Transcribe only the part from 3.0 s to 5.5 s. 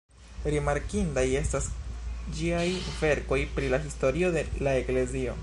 verkoj pri la historio de la Eklezio.